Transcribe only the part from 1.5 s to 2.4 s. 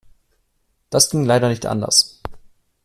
anders.